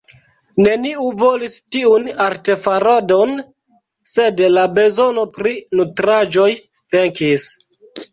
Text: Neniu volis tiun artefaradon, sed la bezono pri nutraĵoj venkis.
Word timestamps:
Neniu 0.67 1.03
volis 1.17 1.57
tiun 1.75 2.07
artefaradon, 2.23 3.35
sed 4.13 4.41
la 4.55 4.63
bezono 4.79 5.27
pri 5.37 5.53
nutraĵoj 5.81 6.47
venkis. 6.97 7.47